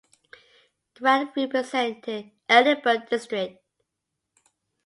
[0.95, 3.61] Grant represented Edinburgh District.